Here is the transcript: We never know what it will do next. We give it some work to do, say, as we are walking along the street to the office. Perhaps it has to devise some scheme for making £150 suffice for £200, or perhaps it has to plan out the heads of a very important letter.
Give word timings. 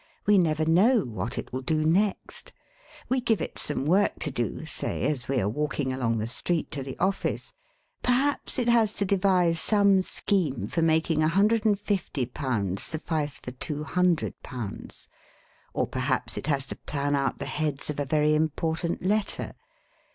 We 0.25 0.39
never 0.39 0.65
know 0.65 1.01
what 1.01 1.37
it 1.37 1.53
will 1.53 1.61
do 1.61 1.85
next. 1.85 2.53
We 3.07 3.21
give 3.21 3.39
it 3.39 3.59
some 3.59 3.85
work 3.85 4.17
to 4.21 4.31
do, 4.31 4.65
say, 4.65 5.05
as 5.05 5.27
we 5.27 5.39
are 5.39 5.47
walking 5.47 5.93
along 5.93 6.17
the 6.17 6.25
street 6.27 6.71
to 6.71 6.81
the 6.81 6.97
office. 6.97 7.53
Perhaps 8.01 8.57
it 8.57 8.67
has 8.67 8.95
to 8.95 9.05
devise 9.05 9.59
some 9.61 10.01
scheme 10.01 10.65
for 10.65 10.81
making 10.81 11.19
£150 11.19 12.79
suffice 12.79 13.37
for 13.37 13.51
£200, 13.51 15.07
or 15.75 15.85
perhaps 15.85 16.35
it 16.35 16.47
has 16.47 16.65
to 16.65 16.75
plan 16.77 17.15
out 17.15 17.37
the 17.37 17.45
heads 17.45 17.91
of 17.91 17.99
a 17.99 18.03
very 18.03 18.33
important 18.33 19.03
letter. 19.05 19.53